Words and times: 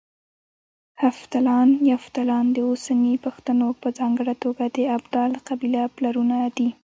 هفتلان، 1.03 1.69
يفتالان 1.91 2.45
د 2.55 2.57
اوسني 2.69 3.13
پښتنو 3.25 3.67
په 3.81 3.87
ځانګړه 3.99 4.33
توګه 4.43 4.63
د 4.75 4.77
ابدال 4.97 5.31
قبيله 5.47 5.83
پلرونه 5.95 6.37
دي 6.57 6.69